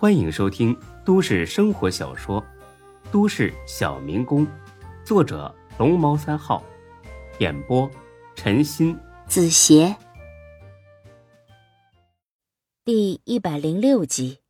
[0.00, 0.74] 欢迎收听
[1.04, 2.40] 都市生活小说
[3.12, 4.46] 《都市小民工》，
[5.04, 6.64] 作者龙猫三号，
[7.38, 7.86] 演播
[8.34, 9.94] 陈鑫、子邪，
[12.82, 14.40] 第一百零六集。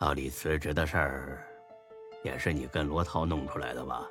[0.00, 1.42] 老李辞职的事儿，
[2.22, 4.06] 也是你跟罗涛弄出来的吧？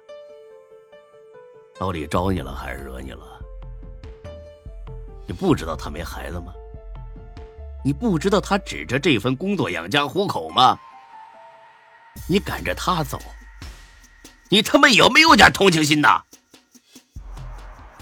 [1.80, 3.40] 老李招你了还是惹你了？
[5.28, 6.52] 你不知道他没孩子吗？
[7.84, 10.78] 你不知道他指着这份工作养家糊口吗？
[12.28, 13.18] 你赶着他走，
[14.50, 16.22] 你他妈有没有点同情心呐？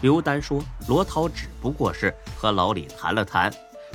[0.01, 3.51] 刘丹说：“罗涛只不过是和老李谈了谈，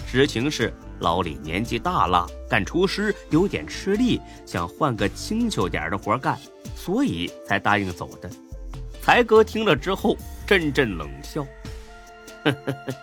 [0.07, 6.39] 实情是老李年纪大了，干厨师有点吃力，想换个轻巧点的活干，
[6.77, 8.31] 所以才答应走的。”
[9.03, 11.45] 才哥听了之后，阵阵冷笑
[12.45, 12.95] ：“呵呵呵。”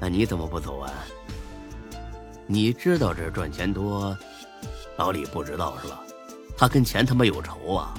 [0.00, 0.92] 那你怎么不走啊？
[2.46, 4.16] 你知道这赚钱多，
[4.96, 6.02] 老李不知道是吧？
[6.56, 7.94] 他跟钱他妈有仇啊！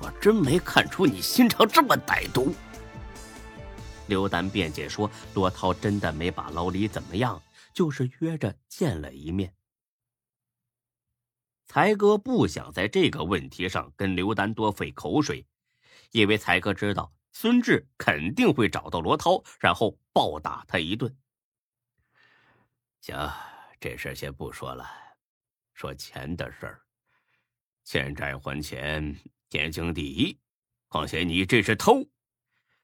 [0.00, 2.54] 我真没看出你心肠这么歹毒。
[4.06, 7.42] 刘丹辩解说：“罗涛真的没把老李怎么样，
[7.74, 9.52] 就是约着见了一面。”
[11.66, 15.44] 才哥不想在这个问题上跟刘丹多费口水，
[16.12, 17.12] 因为才哥知道。
[17.40, 21.16] 孙志肯定会找到罗涛，然后暴打他一顿。
[23.00, 23.16] 行，
[23.78, 24.84] 这事先不说了，
[25.72, 26.82] 说钱的事儿。
[27.84, 29.16] 欠债还钱，
[29.48, 30.36] 天经地义。
[30.88, 32.04] 况且你这是偷，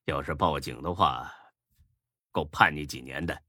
[0.05, 1.29] 要是报警的话，
[2.31, 3.43] 够判你几年的。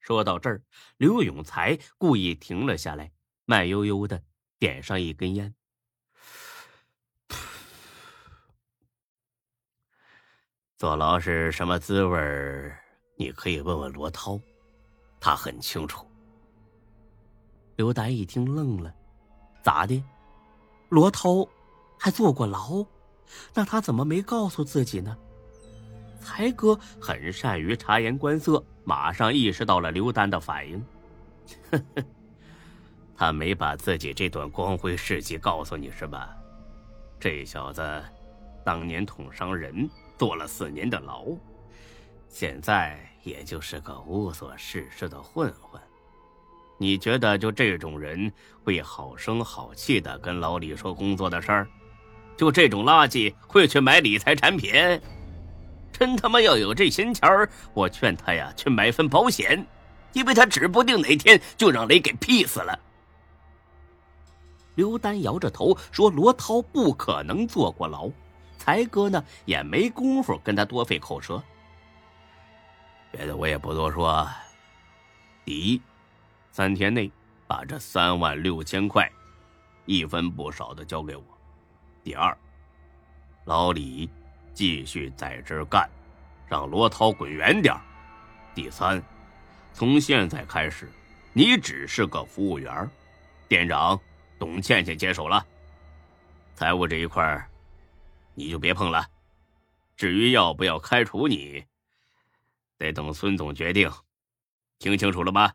[0.00, 0.60] 说到这儿，
[0.96, 3.12] 刘永才故意停了下来，
[3.44, 4.24] 慢悠悠的
[4.58, 5.54] 点上一根烟。
[10.78, 12.72] 坐牢是什么滋味
[13.16, 14.38] 你可以问问罗涛，
[15.18, 16.06] 他很清楚。
[17.74, 18.94] 刘丹一听愣了，
[19.60, 20.00] 咋的？
[20.88, 21.44] 罗涛
[21.98, 22.86] 还坐过牢？
[23.52, 25.18] 那他怎么没告诉自己呢？
[26.20, 30.78] 才哥很善于察言观色，马上意识到了刘丹的反应。
[31.72, 32.04] 呵呵，
[33.16, 36.36] 他没把自己这段光辉事迹告诉你是吧？
[37.18, 37.82] 这小子
[38.68, 39.88] 当年捅伤人。
[40.18, 41.26] 坐了四年的牢，
[42.28, 45.80] 现在也就是个无所事事的混混。
[46.76, 48.30] 你觉得就这种人
[48.64, 51.68] 会好声好气的跟老李说工作的事儿？
[52.36, 54.72] 就这种垃圾会去买理财产品？
[55.92, 59.64] 真他妈要有这闲钱儿，我劝他呀去买份保险，
[60.12, 62.76] 因为他指不定哪天就让雷给劈死了。
[64.74, 68.10] 刘丹摇着头说：“罗涛不可能坐过牢。”
[68.68, 71.42] 才哥呢也没工夫跟他多费口舌，
[73.10, 74.28] 别的我也不多说。
[75.42, 75.80] 第一，
[76.52, 77.10] 三天内
[77.46, 79.10] 把这三万六千块
[79.86, 81.22] 一分不少的交给我；
[82.04, 82.36] 第二，
[83.46, 84.10] 老李
[84.52, 85.88] 继续在这干，
[86.46, 87.74] 让罗涛滚远点；
[88.54, 89.02] 第三，
[89.72, 90.92] 从现在开始，
[91.32, 92.86] 你只是个服务员，
[93.48, 93.98] 店长
[94.38, 95.42] 董倩倩接手了，
[96.54, 97.48] 财务这一块
[98.38, 99.10] 你就别碰了，
[99.96, 101.66] 至于要不要开除你，
[102.76, 103.90] 得等孙总决定。
[104.78, 105.54] 听清楚了吗？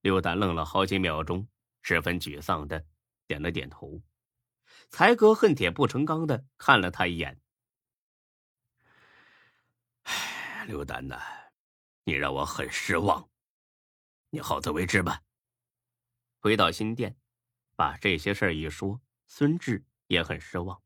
[0.00, 1.46] 刘丹愣了好几秒钟，
[1.82, 2.84] 十分沮丧的
[3.28, 4.02] 点了点头。
[4.90, 7.40] 才哥恨铁不成钢的看了他一眼
[10.02, 11.22] ：“唉，刘丹呐，
[12.02, 13.30] 你让我很失望。
[14.30, 15.22] 你好自为之吧。”
[16.42, 17.16] 回到新店，
[17.76, 20.82] 把这些事儿一说，孙志也很失望。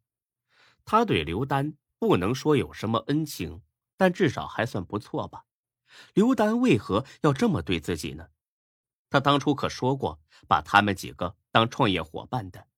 [0.90, 3.60] 他对刘丹不能说有什么恩情，
[3.98, 5.44] 但至少还算不错吧。
[6.14, 8.30] 刘丹为何要这么对自己呢？
[9.10, 12.68] 他当初可说过把他们几个当创业伙伴的，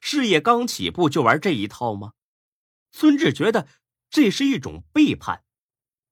[0.00, 2.12] 事业刚起步就玩这一套吗？
[2.92, 3.66] 孙志觉得
[4.08, 5.42] 这是一种背叛，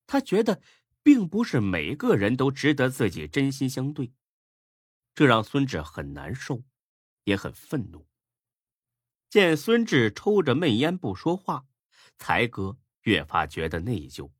[0.09, 0.61] 他觉得
[1.05, 4.13] 并不是每个人都值得自己真心相对，
[5.15, 6.65] 这让孙志很难受，
[7.23, 8.09] 也很愤怒。
[9.37, 11.67] 见孙志抽着闷烟不说话，
[12.17, 14.31] 才哥越发觉得内疚。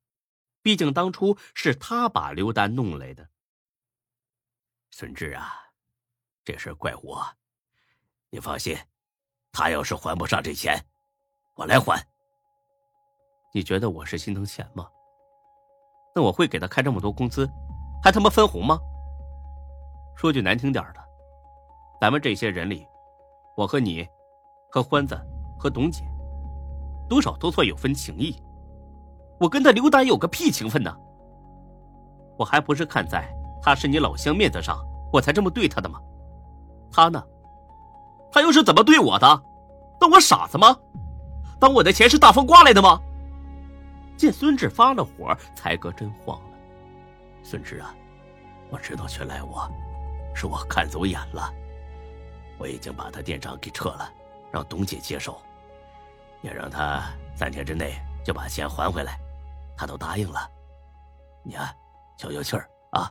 [0.63, 3.29] 毕竟当初是他把刘丹弄来的。
[4.91, 5.53] 孙志啊，
[6.47, 7.23] 这事怪我。
[8.31, 8.75] 你放心，
[9.53, 10.83] 他要是还不上这钱，
[11.57, 12.03] 我来还。
[13.53, 14.89] 你觉得我是心疼钱吗？
[16.15, 17.47] 那我会给他开这么多工资，
[18.03, 18.79] 还他妈分红吗？
[20.17, 21.05] 说句难听点的，
[22.01, 22.87] 咱们这些人里，
[23.59, 24.09] 我和你。
[24.77, 25.19] 和欢子，
[25.57, 26.05] 和董姐，
[27.09, 28.37] 多少都算有分情谊。
[29.41, 30.95] 我跟他刘丹有个屁情分呢？
[32.37, 33.27] 我还不是看在
[33.63, 34.79] 他是你老乡面子上，
[35.11, 35.99] 我才这么对他的吗？
[36.93, 37.25] 他呢？
[38.31, 39.43] 他又是怎么对我的？
[39.99, 40.77] 当我傻子吗？
[41.59, 43.01] 当我的钱是大风刮来的吗？
[44.15, 46.59] 见孙志发了火，才哥真慌了。
[47.43, 47.95] 孙志啊，
[48.69, 49.67] 我知道全赖我，
[50.35, 51.51] 是我看走眼了。
[52.59, 54.13] 我已经把他店长给撤了，
[54.53, 55.41] 让董姐接手，
[56.43, 59.19] 也让他三天之内就把钱还回来，
[59.77, 60.51] 他都答应了。
[61.45, 61.73] 你啊，
[62.19, 63.11] 消消气儿啊。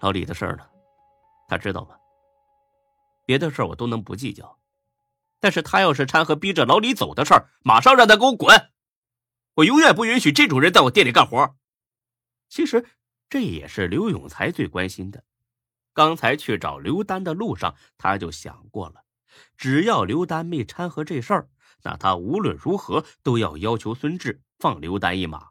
[0.00, 0.66] 老李的事儿呢，
[1.46, 1.96] 他知道吗？
[3.26, 4.58] 别的事儿我都能不计较，
[5.38, 8.70] 但是他要是掺和逼着老李走的事儿，马上让他给我滚！
[9.54, 11.54] 我永远不允许这种人在我店里干活。
[12.48, 12.84] 其实
[13.28, 15.22] 这也是刘永才最关心的。
[15.92, 19.04] 刚才去找刘丹的路上，他就想过了，
[19.56, 21.48] 只要刘丹没掺和这事儿，
[21.82, 25.48] 那他无论如何都要要求孙志放刘丹一马。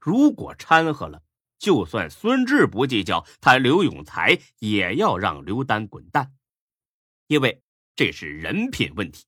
[0.00, 1.22] 如果掺和了，
[1.58, 6.32] 就算孙志不计较，他刘永才也要让刘丹滚蛋，
[7.26, 7.62] 因为
[7.94, 9.24] 这是人品问题。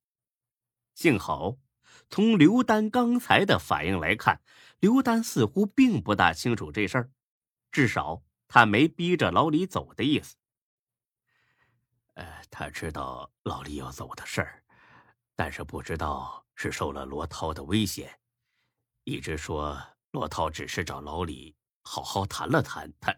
[0.94, 1.56] 幸好。
[2.08, 4.43] 从刘丹刚才的反应来看，
[4.81, 7.10] 刘丹似乎并不大清楚这事儿，
[7.70, 10.37] 至少他没逼着老李走的意思。
[12.54, 14.62] 他知道老李要走的事儿，
[15.34, 18.20] 但是不知道是受了罗涛的威胁，
[19.04, 22.93] 一直说罗涛只是找老李好好谈了谈。
[23.00, 23.16] 他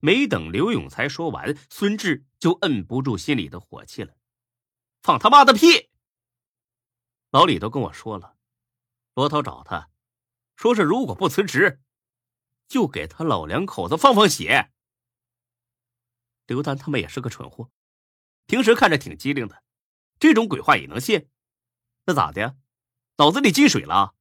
[0.00, 4.16] 没等刘永才说完，孙志就摁不住心里的火气了
[5.00, 5.88] ：“放他妈的屁！”
[7.30, 8.36] 老李都跟我说了，
[9.14, 9.90] 罗涛找他，
[10.56, 11.80] 说是如果不辞职，
[12.66, 14.72] 就给他老两口子放放血。
[16.46, 17.70] 刘丹他们也是个蠢货，
[18.46, 19.62] 平时看着挺机灵的，
[20.18, 21.28] 这种鬼话也能信？
[22.04, 22.54] 那咋的呀？
[23.18, 24.14] 脑子里进水了？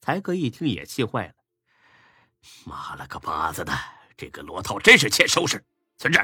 [0.00, 1.34] 才哥一听也气坏了，
[2.66, 3.72] 妈了个巴子的，
[4.16, 5.64] 这个罗涛真是欠收拾！
[5.96, 6.20] 孙志，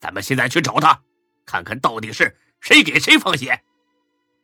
[0.00, 1.02] 咱们现在去找他，
[1.44, 3.62] 看看到底是谁给谁放血。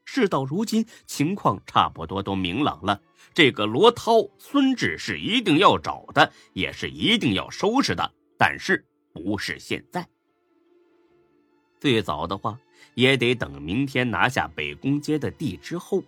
[0.04, 3.00] 事到如今，情况差不多都明朗了。
[3.32, 10.06] 这个罗涛、孙志是一定要找的，也是一定要收拾的，但是不是现在。
[11.80, 12.58] 最早的话，
[12.94, 16.02] 也得等明天拿下北宫街的地之后。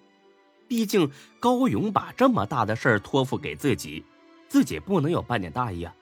[0.69, 1.09] 毕竟
[1.39, 4.05] 高勇把这么大的事儿托付给自己，
[4.49, 5.95] 自己不能有半点大意啊。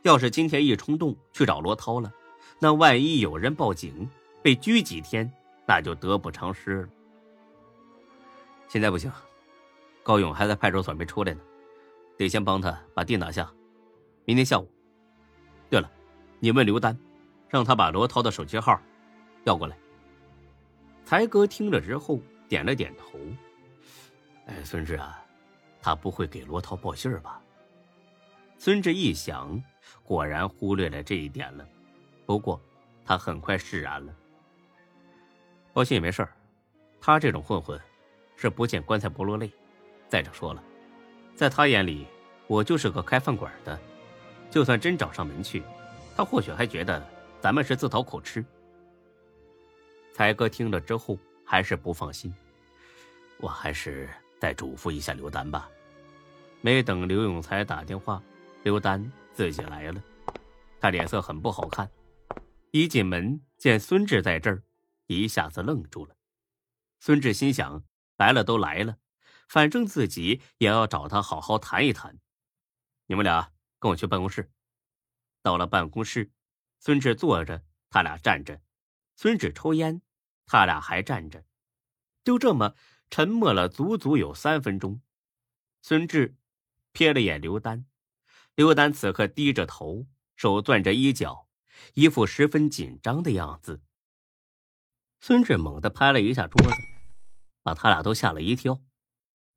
[0.00, 2.10] 要是今天一冲动去找罗涛了，
[2.58, 4.08] 那万一有人报警，
[4.42, 5.30] 被拘几天，
[5.66, 6.88] 那就得不偿失了。
[8.68, 9.12] 现在不行，
[10.02, 11.40] 高勇还在派出所没出来呢，
[12.16, 13.52] 得先帮他把地拿下。
[14.24, 14.66] 明天下午。
[16.40, 16.98] 你问刘丹，
[17.48, 18.80] 让他把罗涛的手机号
[19.44, 19.76] 要过来。
[21.04, 23.18] 才哥听了之后点了点头。
[24.46, 25.22] 哎，孙志啊，
[25.80, 27.40] 他不会给罗涛报信儿吧？
[28.58, 29.62] 孙志一想，
[30.02, 31.64] 果然忽略了这一点了。
[32.26, 32.60] 不过
[33.04, 34.12] 他很快释然了。
[35.72, 36.26] 报信也没事
[37.00, 37.80] 他这种混混。
[38.36, 39.52] 是不见棺材不落泪。
[40.08, 40.64] 再者说了，
[41.36, 42.06] 在他眼里，
[42.46, 43.78] 我就是个开饭馆的，
[44.50, 45.62] 就算真找上门去，
[46.20, 47.02] 他或许还觉得
[47.40, 48.44] 咱们是自讨苦吃。
[50.12, 52.30] 才哥听了之后还是不放心，
[53.38, 54.06] 我还是
[54.38, 55.66] 再嘱咐一下刘丹吧。
[56.60, 58.22] 没等刘永才打电话，
[58.64, 60.02] 刘丹自己来了，
[60.78, 61.90] 他脸色很不好看。
[62.70, 64.62] 一进门见孙志在这儿，
[65.06, 66.14] 一下子愣住了。
[66.98, 67.82] 孙志心想。
[68.18, 68.98] 来了都来了，
[69.48, 72.18] 反正自己也要找他好好谈一谈。
[73.06, 74.50] 你们俩跟我去办公室。
[75.42, 76.30] 到了办公室，
[76.78, 78.60] 孙志坐着，他俩站着；
[79.16, 80.02] 孙志抽烟，
[80.46, 81.44] 他俩还站着。
[82.24, 82.74] 就这么
[83.10, 85.00] 沉默了足足有三分钟。
[85.82, 86.36] 孙志
[86.92, 87.86] 瞥了眼刘丹，
[88.54, 90.06] 刘丹此刻低着头，
[90.36, 91.48] 手攥着衣角，
[91.94, 93.82] 一副十分紧张的样子。
[95.20, 96.76] 孙志猛地拍了一下桌子。
[97.62, 98.80] 把他俩都吓了一跳。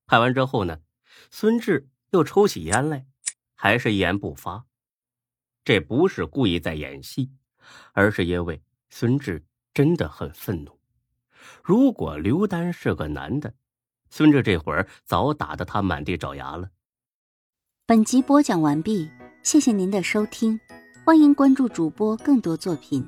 [0.06, 0.82] 拍完之后呢，
[1.32, 3.08] 孙志又抽起烟来，
[3.56, 4.66] 还是一言不发。
[5.66, 7.32] 这不是故意在演戏，
[7.94, 10.78] 而是因为孙志真的很愤怒。
[11.64, 13.54] 如果刘丹是个男的，
[14.10, 16.70] 孙志这会儿早打得他满地找牙了。
[17.86, 19.10] 本集播讲完毕，
[19.42, 20.60] 谢谢您的收听，
[21.06, 23.08] 欢迎关注主播更多作品。